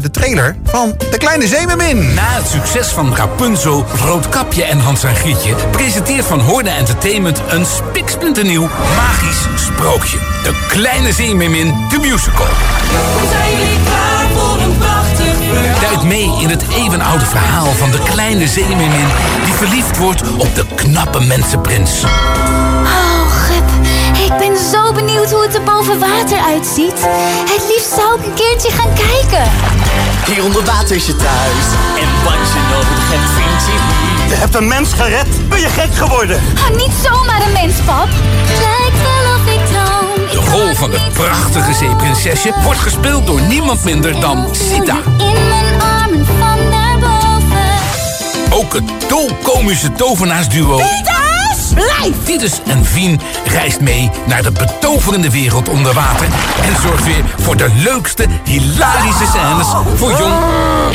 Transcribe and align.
de 0.00 0.10
trailer 0.10 0.56
van 0.64 0.94
De 1.10 1.18
Kleine 1.18 1.46
Zeemermin. 1.46 2.14
Na 2.14 2.22
het 2.22 2.46
succes 2.48 2.86
van 2.86 3.16
Rapunzel, 3.16 3.84
Roodkapje 4.04 4.64
en 4.64 4.78
Hans 4.78 5.04
en 5.04 5.16
Grietje... 5.16 5.54
presenteert 5.70 6.24
Van 6.24 6.40
Hoorn 6.40 6.66
Entertainment 6.66 7.42
een 7.48 7.66
spiksplinternieuw 7.66 8.68
magisch 8.96 9.46
sprookje. 9.54 10.18
De 10.42 10.66
Kleine 10.68 11.12
Zeemermin, 11.12 11.74
de 11.90 11.98
musical. 11.98 12.46
Zijn 13.30 13.50
jullie 13.50 13.78
klaar 13.84 14.26
voor 14.34 14.60
een 14.60 14.78
prachtig 14.78 15.34
verhaal? 15.36 15.80
Duikt 15.80 16.02
mee 16.02 16.30
in 16.40 16.48
het 16.48 16.64
eeuwenoude 16.76 17.26
verhaal 17.26 17.72
van 17.72 17.90
de 17.90 18.02
kleine 18.02 18.48
zeemermin... 18.48 19.06
die 19.44 19.54
verliefd 19.54 19.98
wordt 19.98 20.22
op 20.36 20.54
de 20.54 20.64
knappe 20.74 21.20
mensenprins. 21.20 22.04
Oh, 22.04 23.32
Gep, 23.32 23.70
ik 24.30 24.38
ben 24.38 24.58
zo 24.72 24.92
benieuwd 24.92 25.30
hoe 25.30 25.42
het 25.42 25.54
er 25.54 25.62
boven 25.62 25.98
water 25.98 26.38
uitziet. 26.38 27.06
Het 27.54 27.64
liefst 27.68 27.92
zou 27.96 28.18
ik 28.20 28.26
een 28.26 28.34
keertje 28.34 28.70
gaan 28.70 28.92
kijken. 28.94 29.50
Hier 30.26 30.44
onder 30.44 30.64
water 30.64 30.96
is 30.96 31.06
je 31.06 31.16
thuis. 31.16 31.66
En 32.00 32.08
wat 32.24 32.32
je 32.52 32.60
nodig 32.70 33.10
hebt, 33.10 33.30
vind 33.30 33.64
je 33.66 33.70
hier. 33.70 34.28
Je 34.28 34.34
hebt 34.34 34.54
een 34.54 34.68
mens 34.68 34.92
gered. 34.92 35.48
Ben 35.48 35.60
je 35.60 35.68
gek 35.68 35.94
geworden? 35.94 36.36
Oh, 36.36 36.76
niet 36.76 36.92
zomaar 37.02 37.42
een 37.46 37.52
mens, 37.52 37.74
pap. 37.84 38.08
Lijkt 38.46 39.02
wel 39.02 39.34
of 39.34 39.46
ik 39.54 39.66
droom. 39.66 40.26
De 40.30 40.50
rol 40.50 40.74
van 40.74 40.90
het 40.90 41.12
prachtige 41.12 41.74
zeeprinsesje 41.74 42.52
wordt 42.62 42.80
gespeeld 42.80 43.26
door 43.26 43.40
niemand 43.40 43.84
minder 43.84 44.20
dan 44.20 44.48
Sita. 44.52 44.96
In 45.18 45.48
mijn 45.48 45.80
armen 45.80 46.26
van 46.26 46.58
daarboven. 46.70 47.70
Ook 48.50 48.72
het 48.72 49.08
dolkomische 49.08 49.92
tovenaarsduo... 49.92 50.80
Titus 52.24 52.60
en 52.66 52.84
Vien 52.84 53.20
reist 53.44 53.80
mee 53.80 54.10
naar 54.26 54.42
de 54.42 54.52
betoverende 54.52 55.30
wereld 55.30 55.68
onder 55.68 55.92
water... 55.92 56.26
en 56.62 56.80
zorgt 56.82 57.04
weer 57.04 57.24
voor 57.40 57.56
de 57.56 57.68
leukste, 57.84 58.26
hilarische 58.44 59.26
scènes 59.26 59.66
voor 59.96 60.10
jong 60.10 60.34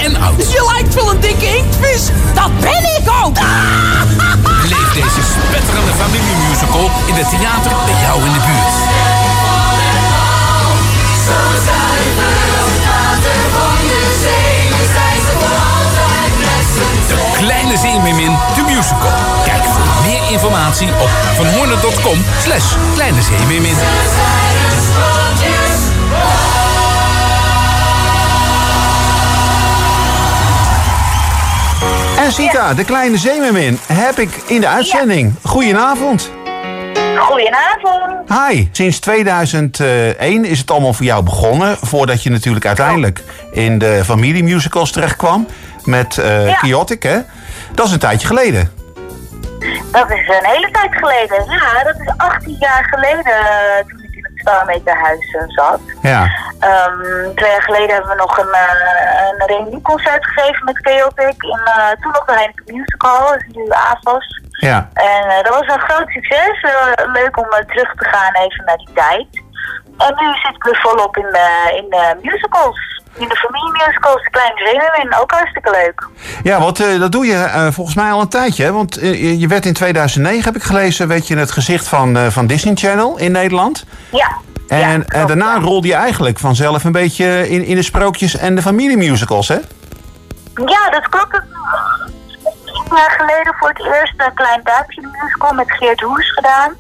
en 0.04 0.22
oud. 0.22 0.52
Je 0.52 0.72
lijkt 0.74 0.94
wel 0.94 1.12
een 1.12 1.20
dikke 1.20 1.58
inktvis. 1.58 2.10
Dat 2.34 2.60
ben 2.60 2.84
ik 2.98 3.10
ook. 3.24 3.36
Beleef 4.62 4.94
deze 4.94 5.22
spetterende 5.34 5.94
familiemusical 5.98 6.90
in 7.06 7.14
het 7.14 7.30
theater 7.30 7.72
bij 7.86 8.02
jou 8.02 8.26
in 8.26 8.34
de 8.34 8.40
buurt. 8.48 8.76
De 17.08 17.38
Kleine 17.38 17.78
Zeemermin, 17.78 18.38
de 18.56 18.62
musical. 18.62 19.12
Kijk 19.46 19.67
meer 20.08 20.32
informatie 20.32 20.88
op 20.88 21.10
vanhoornen.com 21.36 22.18
slash 22.44 22.76
kleine 22.96 23.22
zeemermin. 23.22 23.76
En 32.20 32.32
Sita, 32.34 32.74
De 32.74 32.86
Kleine 32.86 33.18
Zeemermin, 33.18 33.80
heb 33.88 34.20
ik 34.20 34.44
in 34.48 34.62
de 34.62 34.68
uitzending. 34.68 35.34
Goedenavond. 35.44 36.32
Goedenavond. 37.18 38.30
Hi, 38.50 38.68
sinds 38.72 39.00
2001 39.00 40.46
is 40.46 40.60
het 40.60 40.72
allemaal 40.72 40.94
voor 40.94 41.06
jou 41.06 41.24
begonnen. 41.24 41.78
Voordat 41.82 42.24
je 42.24 42.30
natuurlijk 42.30 42.66
uiteindelijk 42.66 43.24
in 43.52 43.78
de 43.80 44.02
familiemusicals 44.06 44.92
terecht 44.92 45.16
kwam. 45.16 45.48
Met 45.84 46.18
eh 46.18 46.48
Ja. 46.48 46.54
Chaotic, 46.54 47.04
hè? 47.04 47.18
Dat 47.76 47.86
is 47.86 47.92
een 47.92 48.00
tijdje 48.00 48.28
geleden. 48.28 48.72
Dat 49.92 50.12
is 50.12 50.28
een 50.28 50.46
hele 50.46 50.72
tijd 50.72 50.96
geleden. 50.96 51.46
Ja, 51.50 51.84
dat 51.84 52.00
is 52.00 52.12
18 52.18 52.56
jaar 52.60 52.86
geleden 52.90 53.26
eh, 53.26 53.86
toen 53.88 54.04
ik 54.04 54.16
in 54.16 54.24
het 54.24 54.40
Starmakerhuis 54.40 55.34
uh, 55.34 55.42
zat. 55.46 55.80
Ja. 56.02 56.30
Ehm, 56.60 57.34
twee 57.36 57.52
jaar 57.52 57.62
geleden 57.62 57.90
hebben 57.96 58.10
we 58.10 58.16
nog 58.16 58.38
een, 58.38 58.48
uh, 58.48 59.28
een 59.28 59.48
reunieconcert 59.48 60.26
gegeven 60.26 60.66
met 60.66 60.78
Chaotic. 60.78 61.44
In, 61.44 61.62
uh, 61.66 61.90
toen 62.02 62.12
nog 62.12 62.26
de 62.26 62.34
Heineken 62.34 62.76
Musical, 62.76 63.28
dat 63.28 63.44
is 63.48 63.56
nu 63.56 63.70
AFAS. 63.70 64.42
Ja. 64.50 64.90
En 64.94 65.26
uh, 65.26 65.44
dat 65.44 65.54
was 65.60 65.76
een 65.76 65.90
groot 65.90 66.10
succes. 66.10 66.64
Uh, 66.64 67.14
leuk 67.14 67.38
om 67.38 67.50
terug 67.68 67.94
te 67.96 68.10
gaan 68.10 68.34
even 68.34 68.66
naar 68.66 68.78
die 68.78 68.94
tijd. 68.94 69.28
En 69.98 70.14
nu 70.20 70.34
zit 70.34 70.56
ik 70.56 70.64
weer 70.64 70.80
volop 70.82 71.18
in 71.18 71.32
de, 71.32 71.74
in 71.82 71.90
de 71.90 72.16
musicals. 72.22 72.97
In 73.14 73.28
de 73.28 73.36
familiemusicals, 73.36 74.24
de 74.24 74.30
Kleine 74.30 74.58
Zeemermin, 74.66 75.16
ook 75.22 75.32
hartstikke 75.32 75.72
leuk. 75.72 76.08
Ja, 76.44 76.60
want 76.60 76.82
uh, 76.82 77.00
dat 77.00 77.12
doe 77.12 77.26
je 77.26 77.34
uh, 77.34 77.68
volgens 77.72 77.96
mij 77.96 78.12
al 78.12 78.22
een 78.22 78.30
tijdje. 78.30 78.64
Hè? 78.64 78.72
Want 78.72 79.04
uh, 79.04 79.40
je 79.40 79.48
werd 79.48 79.66
in 79.66 79.74
2009, 79.74 80.44
heb 80.44 80.56
ik 80.56 80.64
gelezen, 80.64 81.08
weet 81.08 81.28
je, 81.28 81.38
het 81.38 81.52
gezicht 81.52 81.88
van, 81.88 82.32
van 82.32 82.48
Disney 82.48 82.76
Channel 82.76 83.18
in 83.18 83.32
Nederland. 83.32 83.86
Ja. 84.10 84.38
En, 84.68 84.80
ja, 84.80 85.06
en 85.08 85.28
daarna 85.28 85.60
rolde 85.60 85.88
je 85.88 85.94
eigenlijk 85.94 86.40
vanzelf 86.40 86.84
een 86.84 86.92
beetje 86.92 87.50
in, 87.50 87.64
in 87.66 87.76
de 87.76 87.84
sprookjes 87.84 88.38
en 88.38 88.56
de 88.56 88.62
familiemusicals, 88.62 89.48
hè? 89.48 89.58
Ja, 90.66 90.90
dat 90.90 91.10
klopt. 91.10 91.34
Een 91.34 92.96
jaar 92.96 93.16
geleden 93.18 93.56
voor 93.60 93.70
het 93.70 93.86
eerst 93.86 94.14
een 94.18 94.34
klein 94.34 94.62
duimpje 94.64 95.08
musical 95.22 95.54
met 95.54 95.72
Geert 95.72 96.02
Hoes 96.02 96.34
gedaan. 96.34 96.74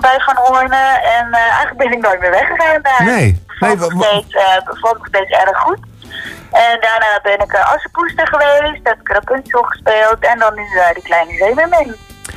Bij 0.00 0.20
Van 0.24 0.36
Hoornen. 0.36 1.02
En 1.02 1.32
eigenlijk 1.32 1.76
ben 1.76 1.92
ik 1.92 2.00
nooit 2.00 2.20
meer 2.20 2.30
weggegaan 2.30 2.82
daar. 2.82 3.04
Nee. 3.04 3.43
Nee 3.60 3.76
bevalt, 3.76 4.98
me 5.00 5.06
steeds, 5.08 5.30
uh, 5.30 5.40
erg 5.40 5.58
goed. 5.58 5.78
En 6.50 6.78
daarna 6.80 7.20
ben 7.22 7.40
ik 7.40 7.52
uh, 7.52 7.74
Assenpoester 7.74 8.26
geweest. 8.26 8.80
Heb 8.82 9.00
ik 9.00 9.08
Rapunzel 9.08 9.62
gespeeld. 9.62 10.18
En 10.20 10.38
dan 10.38 10.54
nu 10.54 10.62
uh, 10.62 10.94
die 10.94 11.02
kleine 11.02 11.36
zeemermin. 11.36 11.94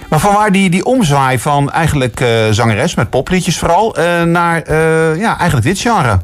Maar 0.10 0.20
van 0.20 0.34
waar 0.34 0.52
die, 0.52 0.70
die 0.70 0.86
omzwaai 0.86 1.40
van 1.40 1.72
eigenlijk 1.72 2.20
uh, 2.20 2.48
zangeres 2.50 2.96
met 2.96 3.10
popliedjes 3.10 3.60
vooral... 3.60 3.96
naar 4.26 4.74
ja, 5.18 5.38
eigenlijk 5.38 5.64
dit 5.64 5.80
genre? 5.80 6.20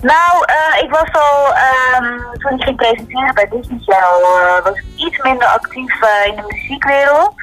Nou, 0.00 0.44
uh, 0.56 0.82
ik 0.82 0.90
was 0.90 1.12
al, 1.12 1.46
um, 1.46 2.38
toen 2.38 2.58
ik 2.58 2.64
ging 2.64 2.76
presenteren 2.76 3.34
bij 3.34 3.48
Disney 3.48 3.78
Channel, 3.86 4.20
uh, 4.22 4.64
was 4.64 4.78
ik 4.78 4.84
iets 4.96 5.18
minder 5.18 5.46
actief 5.46 6.02
uh, 6.02 6.26
in 6.26 6.36
de 6.36 6.42
muziekwereld. 6.46 7.34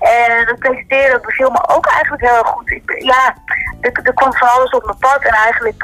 En 0.00 0.46
dat 0.46 0.58
presenteren 0.58 1.22
beviel 1.22 1.50
me 1.50 1.68
ook 1.68 1.86
eigenlijk 1.86 2.22
heel 2.22 2.38
erg 2.38 2.48
goed. 2.48 2.70
Ik, 2.70 3.02
ja, 3.02 3.34
er, 3.80 4.00
er 4.02 4.14
kwam 4.14 4.34
van 4.34 4.48
alles 4.48 4.70
op 4.70 4.84
mijn 4.84 4.98
pad 4.98 5.22
en 5.22 5.34
eigenlijk 5.34 5.82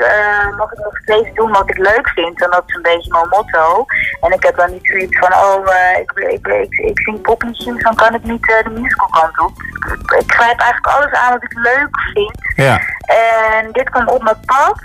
mag 0.57 0.73
ik 0.73 0.79
nog 0.79 0.97
steeds 1.03 1.35
doen 1.35 1.53
wat 1.53 1.71
ik 1.71 1.77
leuk 1.77 2.09
vind. 2.09 2.43
En 2.43 2.51
dat 2.51 2.63
is 2.67 2.75
een 2.75 2.83
beetje 2.83 3.13
mijn 3.13 3.29
motto. 3.29 3.85
En 4.21 4.33
ik 4.33 4.43
heb 4.43 4.57
dan 4.57 4.71
niet 4.71 4.87
zoiets 4.87 5.19
van, 5.19 5.33
oh, 5.33 5.67
ik, 6.01 6.11
ik, 6.11 6.47
ik, 6.47 6.75
ik 6.75 7.01
zing 7.01 7.83
dan 7.83 7.95
kan 7.95 8.15
ik 8.15 8.23
niet 8.23 8.43
de 8.43 8.71
musical 8.71 9.09
kant 9.09 9.41
op. 9.41 9.63
Ik, 9.63 10.11
ik 10.21 10.33
grijp 10.33 10.61
eigenlijk 10.61 10.97
alles 10.97 11.13
aan 11.13 11.33
wat 11.33 11.43
ik 11.43 11.53
leuk 11.55 12.01
vind. 12.13 12.53
Ja. 12.57 12.81
En 13.05 13.73
dit 13.73 13.91
kwam 13.91 14.09
op 14.09 14.23
mijn 14.23 14.41
pad. 14.47 14.81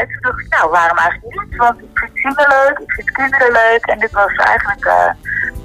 ik, 0.00 0.29
nou, 0.50 0.70
waarom 0.70 0.96
eigenlijk 0.96 1.34
niet? 1.34 1.56
Want 1.56 1.80
ik 1.80 1.98
vind 1.98 2.10
zingen 2.14 2.48
leuk, 2.48 2.78
ik 2.78 2.92
vind 2.92 3.10
kinderen 3.10 3.52
leuk. 3.52 3.84
En 3.86 3.98
dit 3.98 4.12
was 4.12 4.34
eigenlijk 4.34 4.84
uh, 4.84 5.10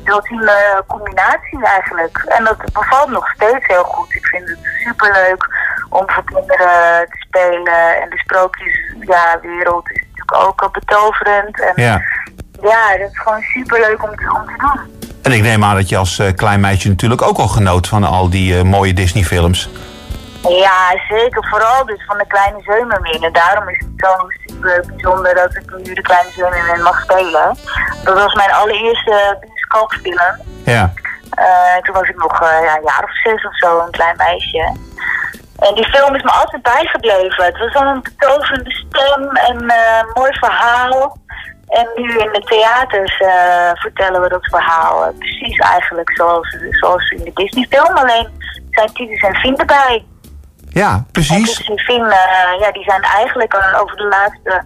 de 0.03 0.11
ultieme 0.11 0.83
combinatie 0.87 1.63
eigenlijk. 1.63 2.17
En 2.17 2.43
dat 2.43 2.73
bevalt 2.73 3.09
nog 3.09 3.29
steeds 3.29 3.65
heel 3.67 3.83
goed. 3.83 4.13
Ik 4.13 4.25
vind 4.25 4.49
het 4.49 4.59
superleuk 4.83 5.49
om 5.89 6.03
voor 6.07 6.23
kinderen 6.23 7.07
te 7.09 7.17
spelen. 7.27 8.01
En 8.01 8.09
de 8.09 8.17
sprookjeswereld 8.17 9.87
ja, 9.87 9.93
is 9.93 10.01
natuurlijk 10.01 10.47
ook 10.47 10.71
betoverend. 10.71 11.61
En 11.61 11.73
ja. 11.75 12.01
ja, 12.61 12.97
dat 12.97 13.11
is 13.11 13.19
gewoon 13.19 13.41
superleuk 13.41 14.03
om 14.03 14.15
te, 14.15 14.33
om 14.39 14.45
te 14.45 14.57
doen. 14.57 14.93
En 15.21 15.31
ik 15.31 15.41
neem 15.41 15.63
aan 15.63 15.75
dat 15.75 15.89
je 15.89 15.97
als 15.97 16.19
uh, 16.19 16.31
klein 16.35 16.59
meisje 16.59 16.87
natuurlijk 16.87 17.21
ook 17.21 17.37
al 17.37 17.47
genoot 17.47 17.87
van 17.87 18.03
al 18.03 18.29
die 18.29 18.57
uh, 18.57 18.61
mooie 18.61 18.93
Disney 18.93 19.23
films. 19.23 19.69
Ja, 20.49 20.99
zeker. 21.09 21.47
Vooral 21.49 21.85
dus 21.85 22.05
van 22.05 22.17
de 22.17 22.25
Kleine 22.27 22.61
Zeemermin. 22.61 23.23
En 23.23 23.33
daarom 23.33 23.69
is 23.69 23.77
het 23.77 23.89
zo 23.95 24.25
bijzonder 24.87 25.35
dat 25.35 25.55
ik 25.55 25.75
nu 25.77 25.93
de 25.93 26.01
Kleine 26.01 26.31
Zeemermin 26.31 26.83
mag 26.83 27.01
spelen. 27.01 27.57
Dat 28.03 28.17
was 28.23 28.33
mijn 28.33 28.51
allereerste 28.51 29.37
bioscoopfilm. 29.39 30.35
Ja. 30.63 30.93
Uh, 31.39 31.77
toen 31.81 31.95
was 31.95 32.09
ik 32.09 32.17
nog 32.17 32.41
uh, 32.41 32.47
ja, 32.61 32.75
een 32.77 32.83
jaar 32.83 33.03
of 33.03 33.21
zes 33.23 33.45
of 33.45 33.57
zo, 33.57 33.79
een 33.79 33.91
klein 33.91 34.17
meisje. 34.17 34.75
En 35.59 35.75
die 35.75 35.89
film 35.89 36.15
is 36.15 36.23
me 36.23 36.31
altijd 36.31 36.61
bijgebleven. 36.61 37.45
Het 37.45 37.57
was 37.57 37.73
dan 37.73 37.87
een 37.87 38.01
betoverende 38.01 38.71
stem 38.71 39.29
en 39.29 39.63
uh, 39.63 40.13
mooi 40.13 40.31
verhaal. 40.33 41.17
En 41.67 41.89
nu 41.95 42.17
in 42.17 42.31
de 42.31 42.41
theaters 42.45 43.15
vertellen 43.73 44.21
we 44.21 44.29
dat 44.29 44.45
verhaal 44.45 45.13
precies 45.19 45.57
eigenlijk 45.57 46.11
zoals, 46.15 46.57
zoals 46.69 47.09
in 47.09 47.23
de 47.23 47.31
Disney 47.33 47.67
film. 47.69 47.97
Alleen 47.97 48.29
zijn 48.69 48.93
Titus 48.93 49.21
en 49.21 49.35
Fien 49.35 49.57
erbij. 49.57 50.05
Ja, 50.81 51.05
precies. 51.11 51.63
En 51.63 51.79
Fien, 51.79 52.01
uh, 52.01 52.59
ja, 52.59 52.71
die 52.71 52.83
zijn 52.83 53.01
eigenlijk 53.01 53.53
al 53.53 53.81
over 53.81 53.95
de 53.95 54.03
laatste 54.03 54.63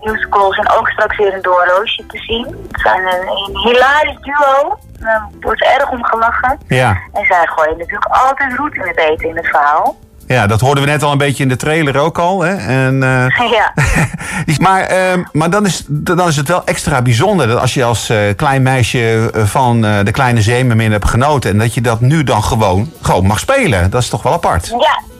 musicals 0.00 0.56
en 0.56 0.70
ook 0.70 0.88
straks 0.88 1.16
weer 1.16 1.34
een 1.34 1.42
Door 1.42 1.72
Roosje 1.76 2.06
te 2.06 2.18
zien. 2.18 2.46
Het 2.72 2.80
zijn 2.80 3.00
een, 3.00 3.28
een 3.28 3.58
hilarisch 3.58 4.20
duo. 4.20 4.78
Er 5.00 5.22
wordt 5.40 5.62
erg 5.62 5.90
om 5.90 6.04
gelachen. 6.04 6.58
Ja. 6.68 6.88
En 7.12 7.24
zij 7.24 7.46
gooien 7.46 7.78
natuurlijk 7.78 8.12
altijd 8.12 8.56
roet 8.56 8.74
in 8.74 8.86
het 8.86 8.98
eten 8.98 9.28
in 9.28 9.36
het 9.36 9.46
verhaal. 9.46 9.96
Ja, 10.26 10.46
dat 10.46 10.60
hoorden 10.60 10.84
we 10.84 10.90
net 10.90 11.02
al 11.02 11.12
een 11.12 11.18
beetje 11.18 11.42
in 11.42 11.48
de 11.48 11.56
trailer 11.56 11.98
ook 11.98 12.18
al. 12.18 12.40
Hè? 12.40 12.54
En, 12.54 12.94
uh, 13.02 13.50
ja. 13.58 13.72
maar 14.66 14.92
uh, 14.92 15.24
maar 15.32 15.50
dan, 15.50 15.66
is, 15.66 15.84
dan 15.88 16.28
is 16.28 16.36
het 16.36 16.48
wel 16.48 16.64
extra 16.64 17.02
bijzonder 17.02 17.46
dat 17.46 17.60
als 17.60 17.74
je 17.74 17.84
als 17.84 18.10
uh, 18.10 18.18
klein 18.36 18.62
meisje 18.62 19.30
van 19.34 19.80
de 19.80 20.10
kleine 20.12 20.42
zeemermin 20.42 20.92
hebt 20.92 21.08
genoten... 21.08 21.50
en 21.50 21.58
dat 21.58 21.74
je 21.74 21.80
dat 21.80 22.00
nu 22.00 22.24
dan 22.24 22.42
gewoon, 22.42 22.92
gewoon 23.02 23.26
mag 23.26 23.38
spelen. 23.38 23.90
Dat 23.90 24.02
is 24.02 24.08
toch 24.08 24.22
wel 24.22 24.32
apart? 24.32 24.66
Ja, 24.66 25.13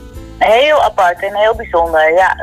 heel 0.45 0.83
apart 0.83 1.23
en 1.23 1.37
heel 1.37 1.55
bijzonder. 1.55 2.15
Ja, 2.15 2.35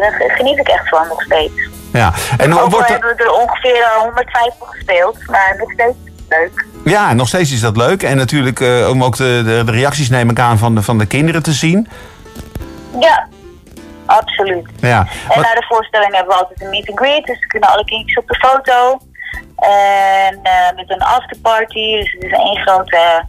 daar 0.00 0.30
geniet 0.36 0.58
ik 0.58 0.68
echt 0.68 0.88
van 0.88 1.08
nog 1.08 1.22
steeds. 1.22 1.52
Ja, 1.92 2.12
en 2.38 2.58
Ook 2.58 2.70
wordt 2.70 2.88
hebben 2.88 3.16
we 3.16 3.22
er 3.24 3.32
ongeveer 3.32 3.82
eh, 3.82 4.02
150 4.02 4.52
gespeeld, 4.58 5.16
maar 5.26 5.54
nog 5.58 5.72
steeds 5.72 5.96
leuk. 6.28 6.66
ja, 6.84 7.12
nog 7.12 7.28
steeds 7.28 7.52
is 7.52 7.60
dat 7.60 7.76
leuk. 7.76 8.02
En 8.02 8.16
natuurlijk 8.16 8.60
eh, 8.60 8.88
om 8.90 9.04
ook 9.04 9.16
de, 9.16 9.42
de, 9.44 9.62
de 9.64 9.72
reacties 9.72 10.08
neem 10.08 10.30
ik 10.30 10.38
aan 10.38 10.58
van 10.58 10.74
de, 10.74 10.82
van 10.82 10.98
de 10.98 11.06
kinderen 11.06 11.42
te 11.42 11.52
zien. 11.52 11.88
Ja, 13.00 13.28
absoluut. 14.06 14.66
Ja, 14.80 15.06
En 15.28 15.40
na 15.40 15.54
de 15.54 15.64
voorstelling 15.68 16.14
hebben 16.14 16.34
we 16.34 16.40
altijd 16.40 16.60
een 16.60 16.70
meet 16.70 16.88
and 16.88 16.98
greet, 16.98 17.26
dus 17.26 17.46
kunnen 17.46 17.68
alle 17.68 17.84
kindjes 17.84 18.16
op 18.16 18.28
de 18.28 18.34
foto. 18.34 18.98
En 19.58 20.38
eh, 20.42 20.76
met 20.76 20.90
een 20.90 21.02
afterparty, 21.02 21.96
dus 21.96 22.12
het 22.12 22.22
is 22.22 22.32
één 22.32 22.56
grote 22.56 22.96
eh, 22.96 23.24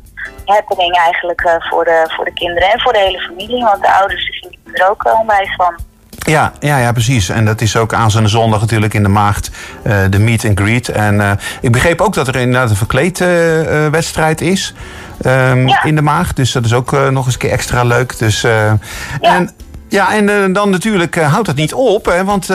happening 0.45 0.95
eigenlijk 0.97 1.41
eh, 1.41 1.53
voor, 1.69 1.83
de, 1.83 2.03
voor 2.15 2.25
de 2.25 2.33
kinderen 2.33 2.71
en 2.71 2.79
voor 2.79 2.93
de 2.93 2.99
hele 2.99 3.19
familie. 3.19 3.63
Want 3.63 3.81
de 3.81 3.93
ouders 3.93 4.39
genieten 4.39 4.73
er 4.73 4.89
ook 4.89 5.19
onwijs 5.19 5.55
van. 5.55 5.73
Ja, 6.19 6.51
ja, 6.59 6.77
ja, 6.77 6.91
precies. 6.91 7.29
En 7.29 7.45
dat 7.45 7.61
is 7.61 7.75
ook 7.77 7.93
aanstaande 7.93 8.29
zondag 8.29 8.59
natuurlijk 8.59 8.93
in 8.93 9.03
de 9.03 9.09
Maagd 9.09 9.51
eh, 9.83 9.97
de 10.09 10.19
meet 10.19 10.45
and 10.45 10.59
greet. 10.59 10.89
En 10.89 11.21
eh, 11.21 11.31
ik 11.61 11.71
begreep 11.71 12.01
ook 12.01 12.13
dat 12.13 12.27
er 12.27 12.35
inderdaad 12.35 12.69
een 12.69 12.75
verkleedwedstrijd 12.75 13.91
wedstrijd 13.91 14.41
is 14.41 14.73
ehm, 15.21 15.67
Ja. 15.67 15.83
in 15.83 15.95
de 15.95 16.01
Maagd. 16.01 16.35
Dus 16.35 16.51
dat 16.51 16.65
is 16.65 16.73
ook 16.73 16.91
nog 16.91 17.25
eens 17.25 17.33
een 17.33 17.39
keer 17.39 17.51
extra 17.51 17.83
leuk. 17.83 18.17
Dus, 18.17 18.41
Ja. 18.41 18.77
En, 19.21 19.51
ja, 19.87 20.13
en 20.15 20.53
dan 20.53 20.69
natuurlijk 20.69 21.15
houdt 21.21 21.45
dat 21.45 21.55
niet 21.55 21.73
op. 21.73 22.05
Hè, 22.05 22.23
want 22.23 22.49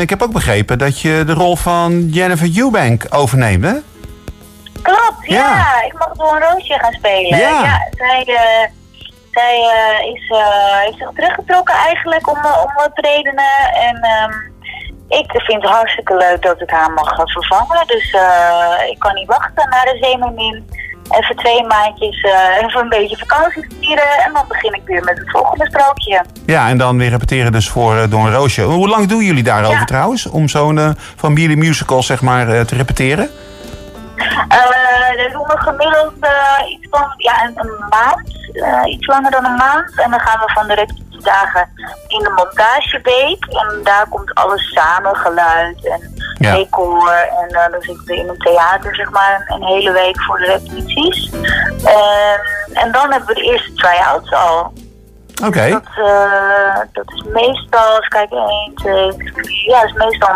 ik 0.00 0.10
heb 0.10 0.22
ook 0.22 0.32
begrepen 0.32 0.78
dat 0.78 1.00
je 1.00 1.22
de 1.26 1.32
rol 1.32 1.56
van 1.56 2.08
Jennifer 2.10 2.50
Eubank 2.56 3.06
overneemt. 3.10 3.64
Hè? 3.64 3.74
Klopt, 4.82 5.26
ja. 5.26 5.36
Ja. 5.36 5.82
Ik 5.86 5.92
mag 5.92 6.12
door 6.12 6.34
een 6.36 6.42
roosje 6.42 6.78
gaan 6.78 6.92
spelen. 6.92 7.38
Ja. 7.38 7.88
zij 7.90 8.24
eh, 8.26 8.70
zij 9.32 9.56
eh, 9.60 10.14
is, 10.14 10.28
eh, 10.30 10.78
heeft 10.84 10.98
zich 10.98 11.10
teruggetrokken 11.14 11.74
eigenlijk 11.74 12.28
om, 12.30 12.36
om 12.36 12.72
wat 12.74 12.90
redenen. 12.94 13.72
En 13.74 13.96
ehm, 13.96 14.32
ik 15.08 15.30
vind 15.30 15.62
het 15.62 15.70
hartstikke 15.70 16.16
leuk 16.16 16.42
dat 16.42 16.60
ik 16.60 16.70
haar 16.70 16.90
mag 16.92 17.14
vervangen. 17.14 17.86
Dus 17.86 18.16
ik 18.90 18.98
kan 18.98 19.14
niet 19.14 19.26
wachten 19.26 19.68
naar 19.70 19.84
de 19.84 19.98
Zeemermin. 20.00 20.66
Even 21.08 21.36
twee 21.36 21.66
maandjes 21.66 22.22
even 22.62 22.80
een 22.80 22.88
beetje 22.88 23.16
vakantie 23.16 23.66
vieren. 23.80 24.18
En 24.24 24.32
dan 24.32 24.44
begin 24.48 24.74
ik 24.74 24.82
weer 24.84 25.04
met 25.04 25.18
het 25.18 25.30
volgende 25.30 25.66
sprookje. 25.66 26.24
Ja, 26.46 26.68
en 26.68 26.78
dan 26.78 26.98
weer 26.98 27.10
repeteren 27.10 27.52
dus 27.52 27.68
voor 27.68 27.94
uh, 27.96 28.02
Don 28.10 28.30
Roosje. 28.32 28.62
Hoe 28.62 28.88
lang 28.88 29.08
doen 29.08 29.24
jullie 29.24 29.42
daarover 29.42 29.78
Ja. 29.78 29.84
trouwens? 29.84 30.26
Om 30.26 30.48
zo'n 30.48 30.76
uh, 30.76 30.90
familie 31.16 31.56
musical 31.56 32.02
zeg 32.02 32.20
maar 32.20 32.48
uh, 32.48 32.60
te 32.60 32.74
repeteren? 32.74 33.30
Dat 35.16 35.32
doen 35.32 35.46
we 35.46 35.54
gemiddeld 35.58 36.12
eh, 36.20 36.70
iets 36.70 36.86
van 36.90 37.12
ja, 37.16 37.44
een, 37.44 37.52
een 37.54 37.84
maand. 37.88 38.36
Eh, 38.52 38.92
iets 38.92 39.06
langer 39.06 39.30
dan 39.30 39.44
een 39.44 39.56
maand. 39.56 39.92
En 40.00 40.10
dan 40.10 40.20
gaan 40.20 40.38
we 40.38 40.52
van 40.52 40.66
de 40.66 40.74
repetitiedagen 40.74 41.68
in 42.08 42.18
de 42.18 42.32
montageweek. 42.36 43.44
En 43.46 43.80
daar 43.82 44.06
komt 44.08 44.34
alles 44.34 44.72
samen, 44.72 45.16
geluid 45.16 45.86
en 45.86 46.16
Ja. 46.38 46.54
decor. 46.54 47.12
En 47.12 47.48
eh, 47.48 47.70
dan 47.70 47.80
zitten 47.82 48.04
we 48.04 48.16
in 48.16 48.28
een 48.28 48.38
theater 48.38 48.94
zeg 48.94 49.10
maar 49.10 49.44
een, 49.46 49.64
hele 49.64 49.92
week 49.92 50.22
voor 50.22 50.38
de 50.38 50.44
repetities. 50.44 51.30
En, 51.84 52.40
en 52.72 52.92
dan 52.92 53.10
hebben 53.10 53.28
we 53.28 53.34
de 53.34 53.42
eerste 53.52 53.72
try-outs 53.72 54.32
al. 54.32 54.72
Oké. 55.44 55.68
Dat, 55.70 55.82
dat 56.92 57.12
is 57.14 57.22
meestal, 57.22 57.96
eens 57.96 58.08
kijken, 58.08 58.38
1, 58.38 58.74
2, 58.74 59.32
3, 59.32 59.70
ja, 59.70 59.80
dat 59.80 59.90
is 59.90 59.96
meestal 59.96 60.34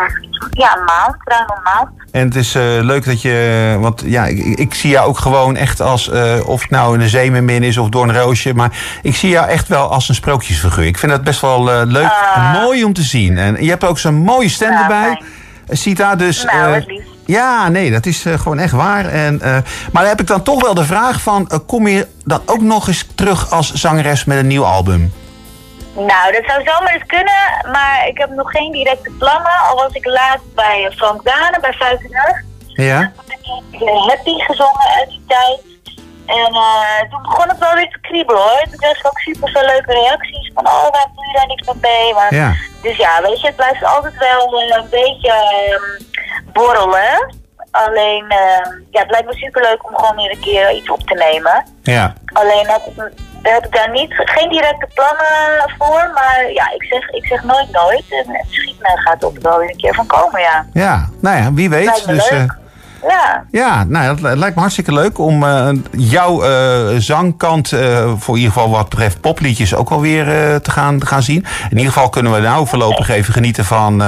ja, 0.50 0.76
een 0.76 0.84
maand, 0.84 1.16
ruim 1.24 1.46
een 1.56 1.62
maand. 1.62 1.90
En 2.12 2.24
het 2.24 2.34
is 2.36 2.54
eh, 2.54 2.62
leuk 2.80 3.04
dat 3.04 3.22
je. 3.22 3.76
Want 3.80 4.02
ja, 4.06 4.24
ik, 4.26 4.38
ik 4.38 4.74
zie 4.74 4.90
jou 4.90 5.08
ook 5.08 5.18
gewoon 5.18 5.56
echt 5.56 5.80
als. 5.80 6.08
eh, 6.10 6.34
of 6.44 6.60
het 6.62 6.70
nou 6.70 7.00
een 7.00 7.08
zeemermin 7.08 7.62
is 7.62 7.78
of 7.78 7.88
Doornroosje. 7.88 8.54
Maar 8.54 8.78
ik 9.02 9.16
zie 9.16 9.30
jou 9.30 9.48
echt 9.48 9.68
wel 9.68 9.90
als 9.90 10.08
een 10.08 10.14
sprookjesfiguur. 10.14 10.86
Ik 10.86 10.98
vind 10.98 11.12
dat 11.12 11.24
best 11.24 11.40
wel 11.40 11.70
eh, 11.72 11.80
leuk 11.84 12.10
en 12.34 12.60
mooi 12.62 12.84
om 12.84 12.92
te 12.92 13.02
zien. 13.02 13.38
En 13.38 13.56
je 13.64 13.68
hebt 13.70 13.84
ook 13.84 13.98
zo'n 13.98 14.14
mooie 14.14 14.48
stem 14.48 14.72
Ah. 14.72 14.80
Erbij. 14.80 15.22
Sita, 15.70 16.16
dus. 16.16 16.44
Nou, 16.44 17.00
ja, 17.26 17.68
nee, 17.68 17.90
dat 17.90 18.06
is 18.06 18.24
gewoon 18.36 18.58
echt 18.58 18.72
waar. 18.72 19.06
En, 19.06 19.38
maar 19.92 20.02
dan 20.02 20.06
heb 20.06 20.20
ik 20.20 20.26
dan 20.26 20.42
toch 20.42 20.62
wel 20.62 20.74
de 20.74 20.84
vraag 20.84 21.20
van... 21.20 21.48
kom 21.66 21.88
je 21.88 22.06
dan 22.24 22.40
ook 22.46 22.62
nog 22.62 22.88
eens 22.88 23.06
terug 23.14 23.50
als 23.50 23.72
zangeres 23.72 24.24
met 24.24 24.38
een 24.38 24.46
nieuw 24.46 24.64
album? 24.64 25.12
Nou, 25.94 26.32
dat 26.32 26.42
zou 26.46 26.62
zomaar 26.64 26.94
eens 26.94 27.06
kunnen, 27.06 27.70
maar 27.72 28.06
ik 28.08 28.18
heb 28.18 28.30
nog 28.30 28.50
geen 28.50 28.72
directe 28.72 29.10
plannen. 29.18 29.58
Al 29.68 29.76
was 29.76 29.92
ik 29.92 30.04
laatst 30.06 30.54
bij 30.54 30.92
Frank 30.96 31.24
Dane, 31.24 31.58
bij 31.60 31.72
Vuitenurg. 31.72 32.42
Ja? 32.66 33.12
Ik 33.70 33.78
heb 33.78 33.94
Happy 33.94 34.38
gezongen 34.38 34.88
uit 34.98 35.08
die 35.08 35.24
tijd. 35.26 35.60
En 36.26 36.54
eh, 36.54 37.10
toen 37.10 37.22
begon 37.22 37.48
het 37.48 37.58
wel 37.58 37.74
weer 37.74 37.90
te 37.90 38.00
kriebelen 38.00 38.42
hoor. 38.42 38.62
Toen 38.70 38.78
kreeg 38.78 38.98
ik 38.98 39.06
ook 39.06 39.18
super 39.18 39.50
veel 39.50 39.64
leuke 39.66 39.92
reacties 39.92 40.50
van, 40.54 40.66
oh, 40.66 40.90
waarom 40.90 41.12
doe 41.14 41.26
je 41.26 41.32
daar 41.32 41.46
niks 41.46 41.68
mee? 41.80 42.14
Maar, 42.14 42.34
Ja. 42.34 42.54
Dus 42.82 42.96
ja, 42.96 43.22
weet 43.22 43.40
je, 43.40 43.46
het 43.46 43.56
blijft 43.56 43.84
altijd 43.84 44.18
wel 44.18 44.60
eh, 44.60 44.76
een 44.76 44.88
beetje 44.90 45.32
ehm, 45.32 46.02
borrelen. 46.52 47.34
Alleen, 47.70 48.24
ehm, 48.28 48.70
ja, 48.90 49.00
het 49.00 49.10
lijkt 49.10 49.26
me 49.26 49.34
super 49.34 49.62
leuk 49.62 49.88
om 49.88 49.96
gewoon 49.96 50.16
weer 50.16 50.30
een 50.30 50.40
keer 50.40 50.72
iets 50.72 50.90
op 50.90 51.00
te 51.00 51.14
nemen. 51.14 51.66
Ja. 51.82 52.14
Alleen 52.32 52.66
ik, 52.68 53.12
heb 53.42 53.64
ik 53.64 53.72
daar 53.72 53.90
niet, 53.90 54.12
geen 54.14 54.48
directe 54.48 54.86
plannen 54.94 55.74
voor. 55.78 56.10
Maar 56.14 56.50
ja, 56.52 56.72
ik 56.74 56.82
zeg, 56.82 57.10
ik 57.10 57.26
zeg 57.26 57.44
nooit 57.44 57.70
nooit. 57.70 58.04
En 58.08 58.38
misschien 58.46 58.76
eh, 58.80 58.92
gaat 58.94 59.22
er 59.22 59.28
ook 59.28 59.38
wel 59.38 59.58
weer 59.58 59.70
een 59.70 59.76
keer 59.76 59.94
van 59.94 60.06
komen, 60.06 60.40
ja. 60.40 60.66
Ja, 60.72 61.08
nou 61.20 61.36
ja, 61.36 61.52
wie 61.52 61.70
weet. 61.70 62.06
Dus, 62.06 62.30
leuk. 62.30 62.60
Ja, 63.08 63.44
Ja, 63.50 63.84
nou, 63.84 64.06
dat 64.06 64.20
li- 64.20 64.38
lijkt 64.38 64.54
me 64.54 64.60
hartstikke 64.60 64.92
leuk 64.92 65.18
om 65.18 65.44
eh, 65.44 65.68
jouw 65.90 66.42
eh, 66.42 66.96
zangkant, 66.98 67.72
eh, 67.72 68.12
voor 68.18 68.34
in 68.34 68.40
ieder 68.40 68.52
geval 68.52 68.70
wat 68.70 68.88
betreft 68.88 69.20
popliedjes, 69.20 69.74
ook 69.74 69.90
alweer 69.90 70.24
te, 70.60 70.70
gaan, 70.70 70.98
te 70.98 71.06
gaan 71.06 71.22
zien. 71.22 71.46
In 71.70 71.76
ieder 71.78 71.92
geval 71.92 72.08
kunnen 72.08 72.32
we 72.32 72.40
nou 72.40 72.66
voorlopig 72.66 73.08
even 73.08 73.32
genieten 73.32 73.64
van 73.64 74.02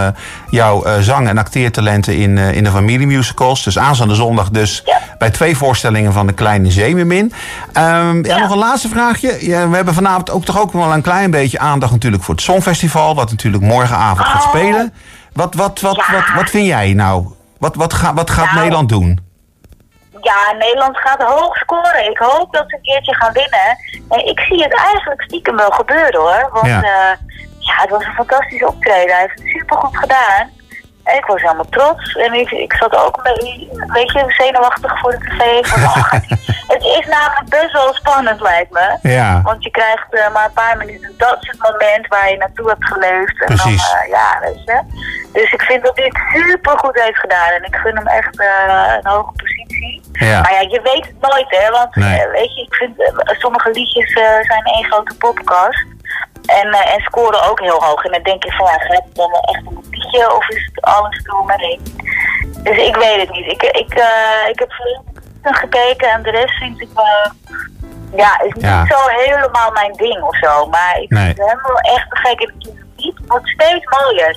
jouw 0.51 0.85
zang- 1.01 1.29
en 1.29 1.39
acteertalenten 1.39 2.17
in, 2.17 2.39
in 2.39 2.65
de 2.65 2.71
familiemusicals. 2.71 3.63
Dus 3.65 3.79
aanstaande 3.79 4.15
zondag 4.15 4.51
dus 4.51 4.83
Ja. 4.85 4.99
bij 5.19 5.31
twee 5.31 5.57
voorstellingen 5.57 6.13
van 6.13 6.27
de 6.27 6.33
Kleine 6.33 6.71
Zeemermin. 6.71 7.33
Ehm, 7.73 8.17
ja, 8.25 8.37
Ja. 8.37 8.39
nog 8.39 8.51
een 8.51 8.59
laatste 8.59 8.89
vraagje. 8.89 9.37
Ja, 9.47 9.69
we 9.69 9.77
hebben 9.77 9.95
vanavond 9.95 10.31
ook 10.31 10.45
toch 10.45 10.61
ook 10.61 10.73
wel 10.73 10.93
een 10.93 11.03
klein 11.03 11.31
beetje 11.31 11.59
aandacht 11.59 11.93
natuurlijk 11.93 12.23
voor 12.23 12.35
het 12.35 12.43
Songfestival, 12.43 13.15
wat 13.15 13.31
natuurlijk 13.31 13.63
morgenavond 13.65 14.27
gaat 14.29 14.43
Oh. 14.45 14.49
spelen. 14.49 14.93
Wat, 15.33 15.55
wat, 15.55 15.81
wat, 15.81 15.97
wat, 15.97 16.25
wat 16.37 16.51
vind 16.51 16.67
jij 16.67 16.93
nou? 16.93 17.27
Wat, 17.59 17.75
wat, 17.75 17.93
ga, 17.93 18.15
wat 18.15 18.31
gaat 18.31 18.45
Nou, 18.45 18.59
Nederland 18.59 18.89
doen? 18.89 19.33
ja, 20.23 20.53
Nederland 20.59 20.99
gaat 20.99 21.23
hoog 21.23 21.57
scoren. 21.57 22.11
Ik 22.11 22.19
hoop 22.19 22.53
dat 22.53 22.65
ze 22.67 22.77
een 22.77 22.83
keertje 22.83 23.15
gaan 23.15 23.33
winnen. 23.33 23.79
En 24.09 24.27
ik 24.27 24.41
zie 24.41 24.63
het 24.63 24.75
eigenlijk 24.75 25.23
stiekem 25.23 25.57
wel 25.57 25.71
gebeuren 25.71 26.21
hoor. 26.21 26.49
Want 26.53 26.67
Ja. 26.67 26.81
ja, 26.83 27.19
ja 27.59 27.75
het 27.81 27.91
was 27.91 28.05
een 28.05 28.13
fantastisch 28.13 28.65
optreden. 28.65 29.15
Hij 29.15 29.21
heeft 29.21 29.39
het 29.39 29.49
supergoed 29.49 29.97
gedaan. 29.97 30.51
Ik 31.05 31.25
was 31.27 31.41
helemaal 31.43 31.69
trots. 31.71 32.15
En 32.17 32.33
ik, 32.35 32.51
ik 32.51 32.73
zat 32.73 32.97
ook 32.97 33.21
een 33.23 33.89
beetje, 33.93 34.25
zenuwachtig 34.29 34.99
voor 34.99 35.11
de 35.11 35.19
tv. 35.19 35.67
Van, 35.67 35.83
oh, 35.89 36.13
het 36.69 36.83
is 36.83 37.07
namelijk 37.07 37.49
best 37.49 37.73
wel 37.73 37.95
spannend 37.95 38.41
lijkt 38.41 38.71
me. 38.71 38.99
Ja. 39.03 39.41
Want 39.43 39.63
je 39.65 39.71
krijgt 39.71 40.07
eh, 40.11 40.33
maar 40.33 40.45
een 40.45 40.53
paar 40.53 40.77
minuten. 40.77 41.15
Dat 41.17 41.37
is 41.41 41.49
het 41.49 41.71
moment 41.71 42.07
waar 42.07 42.31
je 42.31 42.37
naartoe 42.37 42.69
hebt 42.69 42.85
geleefd. 42.87 43.41
En 43.41 43.47
Precies. 43.47 43.91
Dan, 43.91 44.01
eh, 44.01 44.09
ja, 44.09 44.39
weet 44.41 44.65
je. 44.65 44.81
Dus 45.33 45.53
ik 45.53 45.63
vind 45.63 45.85
dat 45.85 45.97
hij 45.97 46.05
het 46.05 46.19
super 46.35 46.79
goed 46.79 47.01
heeft 47.03 47.19
gedaan. 47.19 47.51
En 47.51 47.65
ik 47.65 47.77
gun 47.77 47.97
hem 47.97 48.07
echt 48.07 48.39
eh, 48.41 48.95
een 49.01 49.11
hoge 49.11 49.33
positie. 49.37 50.03
Ja. 50.13 50.41
Maar 50.41 50.53
ja, 50.53 50.61
je 50.61 50.81
weet 50.83 51.07
het 51.07 51.21
nooit, 51.21 51.47
hè. 51.49 51.71
Want 51.71 51.95
Nee. 51.95 52.29
weet 52.29 52.55
je, 52.55 52.63
ik 52.63 52.75
vind 52.75 53.13
sommige 53.39 53.71
liedjes 53.71 54.13
zijn 54.43 54.65
één 54.65 54.85
grote 54.85 55.17
poppenkast. 55.17 55.85
En, 56.47 56.69
eh, 56.73 56.95
en 56.95 57.01
scoren 57.03 57.43
ook 57.51 57.61
heel 57.61 57.83
hoog. 57.85 58.05
En 58.05 58.13
dan 58.13 58.23
denk 58.23 58.45
je 58.45 58.53
van, 58.53 58.67
ja, 58.67 58.73
gaat 58.79 59.03
het 59.05 59.15
dan 59.15 59.33
echt 59.33 59.67
om 59.67 59.77
een 59.77 59.87
liedje? 59.91 60.37
Of 60.37 60.49
is 60.49 60.71
het 60.75 60.85
alles 60.85 61.23
door 61.23 61.45
me 61.45 61.53
heen? 61.57 61.81
Dus 62.63 62.77
ik 62.77 62.97
weet 62.97 63.21
het 63.21 63.31
niet. 63.31 63.53
Ik, 63.53 63.63
ik, 63.63 63.95
eh, 63.95 64.49
ik 64.49 64.59
heb 64.59 64.73
veel 64.73 65.03
gekeken 65.43 66.09
en 66.09 66.23
de 66.23 66.31
rest 66.31 66.55
vind 66.59 66.81
ik 66.81 66.89
wel... 66.95 67.33
Ja, 68.17 68.41
is 68.41 68.53
niet 68.53 68.63
Ja. 68.65 68.87
zo 68.87 68.97
helemaal 69.09 69.71
mijn 69.73 69.93
ding 69.93 70.23
of 70.23 70.37
zo. 70.37 70.67
Maar 70.67 70.99
ik 71.01 71.11
Nee. 71.11 71.25
vind 71.25 71.39
het 71.39 71.49
helemaal 71.49 71.79
echt 71.81 72.11
te 72.11 72.17
gek. 72.17 72.41
En. 72.41 72.53
Het 72.97 73.15
wordt 73.27 73.49
steeds 73.49 73.85
mooier. 74.03 74.37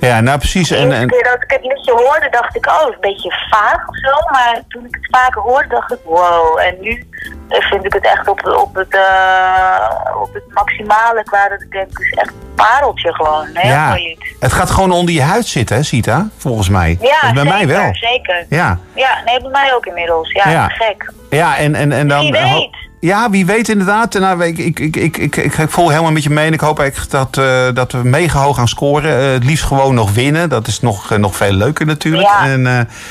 Ja, 0.00 0.20
nou 0.20 0.38
precies. 0.38 0.70
En, 0.70 0.92
en, 0.92 1.08
keer 1.08 1.24
dat 1.24 1.42
ik 1.42 1.50
het 1.50 1.62
liedje 1.62 1.92
hoorde, 1.92 2.28
dacht 2.30 2.56
ik, 2.56 2.66
oh, 2.66 2.78
het 2.80 2.88
is 2.88 2.94
een 2.94 3.00
beetje 3.00 3.32
vaag 3.50 3.88
of 3.88 3.96
zo. 3.96 4.30
Maar 4.30 4.60
toen 4.68 4.84
ik 4.84 4.94
het 4.94 5.08
vaker 5.10 5.42
hoorde, 5.42 5.68
dacht 5.68 5.92
ik, 5.92 5.98
wow. 6.04 6.58
En 6.58 6.76
nu 6.80 7.06
eh, 7.48 7.60
vind 7.60 7.84
ik 7.84 7.92
het 7.92 8.04
echt 8.04 8.28
op, 8.28 8.46
op, 8.46 8.74
het, 8.74 8.94
eh, 8.94 10.16
op 10.22 10.34
het 10.34 10.44
maximale 10.52 11.22
qua 11.22 11.48
dat 11.48 11.62
ik 11.62 11.70
denk, 11.70 11.88
het 11.88 12.00
is 12.00 12.10
echt 12.10 12.28
een 12.28 12.54
pareltje 12.54 13.14
gewoon. 13.14 13.46
Heel 13.52 13.70
ja, 13.70 13.94
lied. 13.94 14.36
het 14.40 14.52
gaat 14.52 14.70
gewoon 14.70 14.92
onder 14.92 15.14
je 15.14 15.22
huid 15.22 15.46
zitten, 15.46 15.76
hè, 15.76 15.82
Sita? 15.82 16.28
Volgens 16.36 16.68
mij. 16.68 16.98
Ja, 17.00 17.20
bij 17.20 17.42
zeker, 17.42 17.44
mij 17.44 17.66
wel. 17.66 17.94
zeker. 17.94 18.46
Ja, 18.48 18.78
Ja, 18.94 19.22
nee, 19.24 19.40
bij 19.40 19.50
mij 19.50 19.74
ook 19.74 19.86
inmiddels. 19.86 20.32
Ja, 20.32 20.50
Ja. 20.50 20.68
gek. 20.68 21.12
ja 21.30 21.56
en, 21.56 21.74
en, 21.74 21.92
en 21.92 22.08
dan... 22.08 22.20
Wie 22.20 22.32
weet. 22.32 22.87
Ja, 23.00 23.30
wie 23.30 23.46
weet 23.46 23.68
inderdaad. 23.68 24.14
Nou, 24.14 24.44
ik, 24.44 24.58
ik, 24.58 24.78
ik, 24.78 24.96
ik, 24.96 25.16
ik, 25.16 25.36
ik 25.36 25.70
voel 25.70 25.88
helemaal 25.88 26.12
met 26.12 26.22
je 26.22 26.30
mee. 26.30 26.46
En 26.46 26.52
ik 26.52 26.60
hoop 26.60 26.78
eigenlijk 26.80 27.10
dat, 27.10 27.38
eh, 27.38 27.74
dat 27.74 27.92
we 27.92 27.98
mega 28.04 28.40
hoog 28.40 28.56
gaan 28.56 28.68
scoren. 28.68 29.18
Eh, 29.18 29.32
het 29.32 29.44
liefst 29.44 29.64
gewoon 29.64 29.94
nog 29.94 30.12
winnen. 30.12 30.48
Dat 30.48 30.66
is 30.66 30.80
nog, 30.80 31.12
eh, 31.12 31.18
nog 31.18 31.36
veel 31.36 31.52
leuker 31.52 31.86
natuurlijk. 31.86 32.28
Ja. 32.28 32.46
En, 32.46 32.62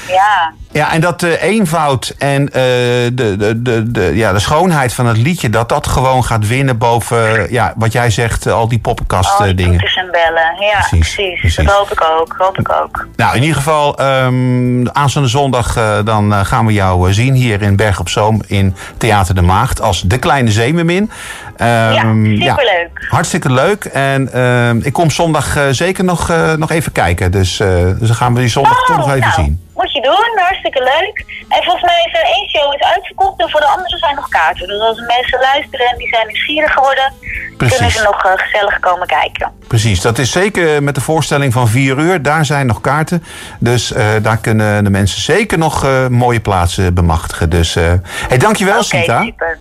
Ja, 0.08 0.54
ja, 0.72 0.92
en 0.92 1.02
dat 1.02 1.20
de 1.20 1.40
eenvoud 1.42 2.16
en 2.18 2.46
de, 2.46 3.12
de, 3.14 3.62
de, 3.62 3.92
de, 3.92 4.12
ja, 4.16 4.34
de 4.34 4.40
schoonheid 4.40 4.94
van 4.94 5.06
het 5.06 5.18
liedje... 5.18 5.50
dat 5.50 5.70
dat 5.70 5.88
gewoon 5.88 6.24
gaat 6.24 6.48
winnen 6.48 6.78
boven 6.78 7.52
ja, 7.52 7.74
wat 7.76 7.92
jij 7.92 8.10
zegt, 8.10 8.48
al 8.48 8.68
die 8.68 8.80
poppenkast 8.80 9.38
die 9.44 9.54
dingen. 9.54 9.80
en 9.80 10.12
bellen. 10.12 10.56
Ja, 10.60 10.80
Precies, 10.80 11.16
precies. 11.16 11.40
precies. 11.40 11.66
Dat 11.66 11.76
hoop 11.76 11.92
ik 11.92 12.04
ook, 12.20 12.36
hoop 12.38 12.60
ik 12.60 12.72
ook. 12.82 13.08
Nou, 13.16 13.36
in 13.36 13.42
ieder 13.42 13.58
geval, 13.58 13.98
ehm 13.98 14.88
aanstaande 14.88 15.28
zondag 15.28 15.74
dan 16.04 16.46
gaan 16.46 16.66
we 16.66 16.74
jou 16.74 17.14
zien 17.14 17.34
hier 17.34 17.62
in 17.62 17.76
Berg 17.76 18.00
op 18.00 18.10
Zoom 18.10 18.42
in 18.48 18.76
Theater 18.98 19.36
de 19.36 19.42
Maagd 19.42 19.77
als 19.82 20.02
de 20.02 20.18
kleine 20.18 20.52
zeemermin. 20.52 21.12
Ehm, 21.58 22.26
Ja, 22.26 22.50
superleuk. 22.56 23.06
hartstikke 23.10 23.52
leuk. 23.52 23.86
En 23.86 24.34
ehm, 24.34 24.80
ik 24.84 24.94
kom 24.94 25.12
zondag 25.12 25.56
eh, 25.56 25.64
zeker 25.72 26.04
nog, 26.04 26.30
eh, 26.30 26.54
nog 26.54 26.72
even 26.72 26.92
kijken. 26.92 27.32
Dus, 27.32 27.60
eh, 27.60 27.68
dus 28.00 28.08
dan 28.08 28.16
gaan 28.16 28.34
we 28.34 28.40
die 28.40 28.50
zondag 28.50 28.86
toch 28.86 28.98
nog 28.98 29.08
even 29.08 29.20
nou, 29.20 29.34
zien. 29.34 29.66
moet 29.76 29.92
je 29.92 30.02
doen. 30.02 30.44
Hartstikke 30.44 30.80
leuk. 30.84 31.26
En 31.50 31.64
volgens 31.64 31.84
mij 31.84 32.04
is 32.08 32.20
er 32.20 32.26
één 32.26 32.50
show 32.50 32.74
is 32.74 32.82
uitverkocht 32.82 33.40
en 33.42 33.50
voor 33.50 33.60
de 33.60 33.66
andere 33.68 33.98
zijn 33.98 34.16
nog 34.16 34.28
kaarten. 34.30 34.68
Dus 34.68 34.80
als 34.80 34.98
mensen 35.08 35.40
luisteren 35.40 35.86
en 35.88 35.98
die 35.98 36.08
zijn 36.08 36.28
nieuwsgierig 36.28 36.74
geworden, 36.74 37.14
kunnen 37.58 37.92
ze 37.92 38.02
nog 38.04 38.22
gezellig 38.22 38.80
komen 38.80 39.08
kijken. 39.08 39.52
Precies, 39.68 40.02
dat 40.02 40.18
is 40.18 40.32
zeker 40.32 40.84
met 40.84 40.96
de 40.96 41.02
voorstelling 41.02 41.54
van 41.54 41.68
4 41.68 41.98
uur. 41.98 42.22
Daar 42.22 42.46
zijn 42.46 42.66
nog 42.66 42.82
kaarten. 42.82 43.24
Dus 43.60 43.94
daar 44.22 44.38
kunnen 44.38 44.84
de 44.84 44.90
mensen 44.90 45.22
zeker 45.22 45.58
nog 45.58 45.88
mooie 46.10 46.40
plaatsen 46.40 46.94
bemachtigen. 46.94 47.50
Dus 47.50 47.76
eh 47.76 47.84
hey, 48.28 48.38
dankjewel, 48.38 48.76
Oké, 48.76 48.84
Sita. 48.84 49.22
super. 49.24 49.60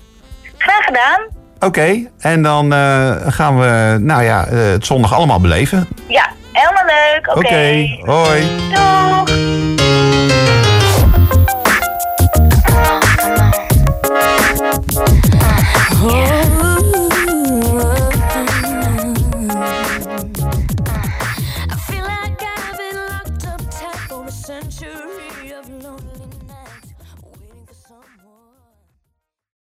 Graag 0.67 0.85
gedaan. 0.85 1.21
Oké, 1.59 2.09
en 2.19 2.43
dan 2.43 2.73
eh, 2.73 3.15
gaan 3.27 3.59
we 3.59 3.99
nou 4.01 4.23
ja, 4.23 4.47
eh, 4.47 4.59
het 4.59 4.87
zondag 4.87 5.15
allemaal 5.15 5.41
beleven. 5.41 5.89
Ja, 6.09 6.31
helemaal 6.53 6.85
leuk. 6.85 7.29
Oké. 7.29 7.39
Oké, 7.39 7.97
hoi. 8.11 8.43
Doeg. 8.71 9.86